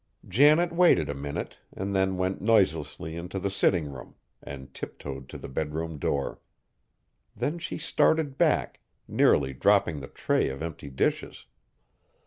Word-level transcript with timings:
Janet 0.27 0.71
waited 0.73 1.09
a 1.09 1.13
minute 1.13 1.59
and 1.71 1.95
then 1.95 2.17
went 2.17 2.41
noiselessly 2.41 3.15
into 3.15 3.37
the 3.37 3.51
sitting 3.51 3.91
room, 3.91 4.15
and 4.41 4.73
tiptoed 4.73 5.29
to 5.29 5.37
the 5.37 5.47
bedroom 5.47 5.99
door. 5.99 6.39
Then 7.35 7.59
she 7.59 7.77
started 7.77 8.35
back, 8.35 8.79
nearly 9.07 9.53
dropping 9.53 9.99
the 9.99 10.07
tray 10.07 10.49
of 10.49 10.63
empty 10.63 10.89
dishes. 10.89 11.45